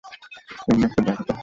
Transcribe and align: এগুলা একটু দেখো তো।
এগুলা 0.63 0.85
একটু 0.87 1.01
দেখো 1.07 1.23
তো। 1.23 1.33